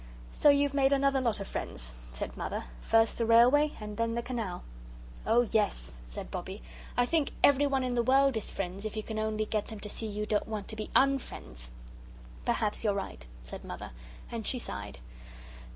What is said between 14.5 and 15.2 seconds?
sighed.